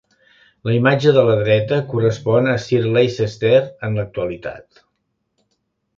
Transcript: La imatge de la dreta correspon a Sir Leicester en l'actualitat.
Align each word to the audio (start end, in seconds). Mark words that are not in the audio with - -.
La 0.67 0.71
imatge 0.75 1.11
de 1.17 1.25
la 1.27 1.35
dreta 1.41 1.77
correspon 1.91 2.49
a 2.53 2.57
Sir 2.65 2.81
Leicester 2.97 3.55
en 3.89 4.01
l'actualitat. 4.03 4.85